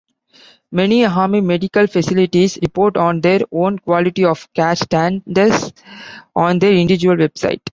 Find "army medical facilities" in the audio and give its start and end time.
1.05-2.57